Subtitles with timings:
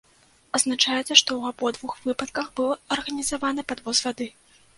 [0.59, 4.31] Адзначаецца, што ў абодвух выпадках быў арганізаваны падвоз вады.